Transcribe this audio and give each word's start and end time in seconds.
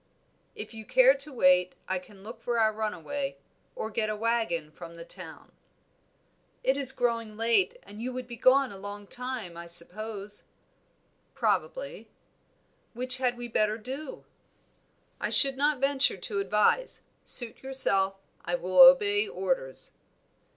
"If 0.55 0.73
you 0.73 0.83
care 0.83 1.13
to 1.13 1.31
wait, 1.31 1.75
I 1.87 1.99
can 1.99 2.23
look 2.23 2.41
for 2.41 2.57
our 2.57 2.73
runaway, 2.73 3.37
or 3.75 3.91
get 3.91 4.09
a 4.09 4.15
wagon 4.15 4.71
from 4.71 4.95
the 4.95 5.05
town." 5.05 5.51
"It 6.63 6.75
is 6.75 6.91
growing 6.91 7.37
late 7.37 7.77
and 7.83 8.01
you 8.01 8.11
would 8.11 8.25
be 8.25 8.35
gone 8.35 8.71
a 8.71 8.79
long 8.79 9.05
time, 9.05 9.55
I 9.55 9.67
suppose?" 9.67 10.45
"Probably." 11.35 12.07
"Which 12.93 13.17
had 13.17 13.37
we 13.37 13.47
better 13.47 13.77
do?" 13.77 14.25
"I 15.19 15.29
should 15.29 15.55
not 15.55 15.77
venture 15.79 16.17
to 16.17 16.39
advise. 16.39 17.03
Suit 17.23 17.61
yourself, 17.61 18.15
I 18.43 18.55
will 18.55 18.79
obey 18.81 19.27
orders." 19.27 19.91